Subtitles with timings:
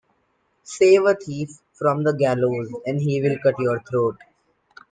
[0.63, 4.17] Save a thief from the gallows and he will cut your throat.